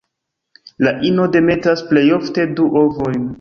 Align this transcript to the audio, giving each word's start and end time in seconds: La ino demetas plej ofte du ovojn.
La 0.87 0.93
ino 1.09 1.27
demetas 1.35 1.85
plej 1.93 2.05
ofte 2.19 2.47
du 2.61 2.67
ovojn. 2.83 3.23